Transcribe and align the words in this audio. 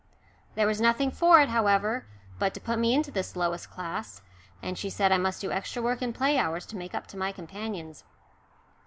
There 0.55 0.65
was 0.65 0.81
nothing 0.81 1.11
for 1.11 1.39
it, 1.41 1.49
however, 1.49 2.07
but 2.39 2.55
to 2.55 2.59
put 2.59 2.79
me 2.79 2.95
into 2.95 3.11
this 3.11 3.35
lowest 3.35 3.69
class, 3.69 4.23
and 4.59 4.75
she 4.75 4.89
said 4.89 5.11
I 5.11 5.19
must 5.19 5.41
do 5.41 5.51
extra 5.51 5.79
work 5.83 6.01
in 6.01 6.11
play 6.11 6.39
hours 6.39 6.65
to 6.73 6.75
make 6.75 6.95
up 6.95 7.05
to 7.09 7.17
my 7.17 7.31
companions. 7.31 8.03